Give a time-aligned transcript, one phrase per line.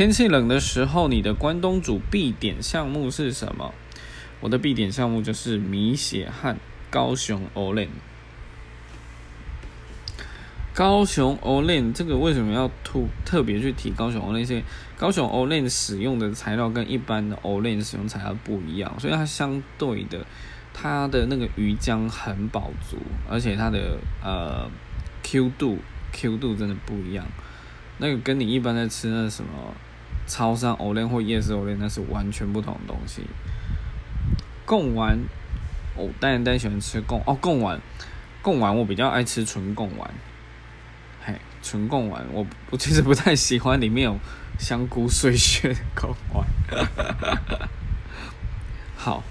[0.00, 3.74] 天气冷的时候，你的关东煮必点项目是什么？
[4.40, 6.56] 我的必点项目就是米血和
[6.88, 7.90] 高雄 Olen。
[10.72, 14.46] 高雄 Olen 这个为什么要特特别去提高雄 Olen？
[14.46, 14.62] 是
[14.96, 20.24] 高雄 Olen 使用的材料跟一般的 Olen 使用材料不一样，所以它相对的，
[20.72, 22.96] 它的那个鱼浆很饱足，
[23.28, 24.66] 而且它的呃
[25.22, 25.76] Q 度
[26.10, 27.26] Q 度真的不一样。
[27.98, 29.50] 那个跟你一般在吃那什么
[30.26, 33.22] 超商藕链或夜市藕链那是完全不同的东西。
[34.64, 35.18] 贡丸，
[35.96, 37.80] 哦，但但喜欢吃贡哦贡丸，
[38.42, 40.10] 贡丸我比较爱吃纯贡丸。
[41.24, 44.18] 嘿，纯贡丸，我我其实不太喜欢里面有
[44.58, 46.46] 香菇碎屑的贡丸。
[48.96, 49.22] 好。